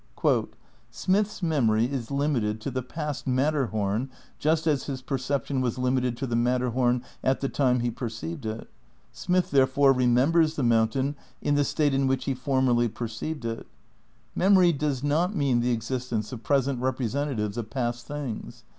[0.89, 6.25] "Smith's memory is limited to the past Matterhom just as his perception was limited to
[6.25, 8.67] the Matterhom at the time he perceived it....
[9.11, 13.67] Smith, therefore, remembers the mountain in the state in which he formerly perceived it....
[14.33, 18.63] Memory does not mean the existence of present representatives of past things.